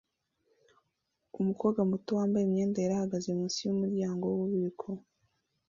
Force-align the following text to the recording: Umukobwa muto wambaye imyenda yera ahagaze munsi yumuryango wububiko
Umukobwa 1.39 1.81
muto 1.91 2.09
wambaye 2.17 2.43
imyenda 2.45 2.77
yera 2.81 2.95
ahagaze 2.97 3.27
munsi 3.37 3.59
yumuryango 3.61 4.23
wububiko 4.27 4.87